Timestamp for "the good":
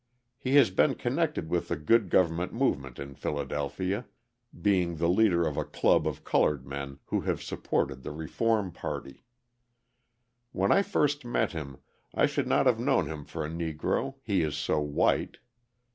1.67-2.09